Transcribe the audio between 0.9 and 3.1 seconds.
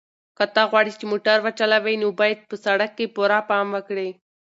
چې موټر وچلوې نو باید په سړک